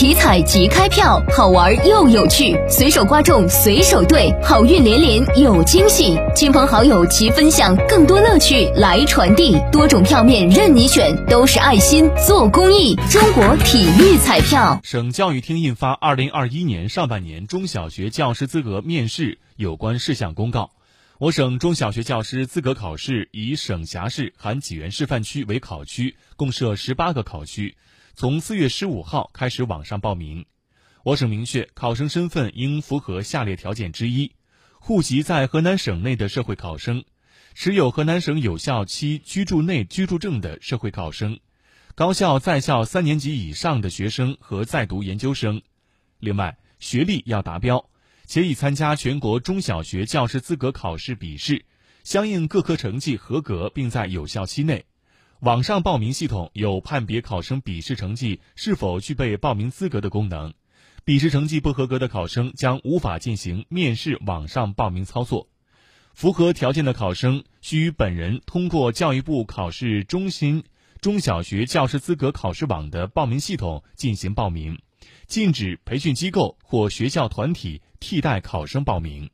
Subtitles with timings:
[0.00, 9.58] 体彩即开票，好玩又有趣，随手刮中随手兑，好运连连有惊喜，亲朋好友齐分享，更多乐趣来传递。
[9.70, 12.96] 多种票面任你选，都是爱心做公益。
[13.10, 14.80] 中国体育彩票。
[14.82, 20.62] 省教育厅印发《二零二一年上半年中小学教师资格面试有关事项公告》。
[21.18, 27.76] 我省中小学教师资格考试以省辖市含济源示范区为考区，共设十八个考区，
[28.14, 30.44] 从四月十五号开始网上报名。
[31.04, 34.32] 我省明确，考生身份应符合下列条件之一：
[34.78, 37.04] 户籍在河南省内的社会考生，
[37.54, 41.38] 持有河南省有效期居住内居住证的社会考生，
[41.94, 45.62] 高校在校三年级以上的学生和在读研究生。
[46.18, 47.86] 另外，学历要达标。
[48.26, 51.64] 且已参加全国中小学教师资格考试笔试，
[52.04, 54.84] 相应各科成绩合格，并在有效期内。
[55.40, 60.52] 网上报名系统有判别考生笔试成绩是否具备报名资格的功能，
[61.02, 65.48] 笔试成绩不合格的考生将无法进行面试网上报名操作。
[66.12, 70.62] 符合条件的考生需本人通过教育部考试中心
[71.00, 74.78] 中小学教师资格考试网的报名系统进行报名。
[75.26, 79.30] 禁止培训机构或学校团体替代考生报名。